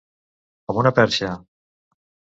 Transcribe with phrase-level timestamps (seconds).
[0.71, 1.31] Com una perxa.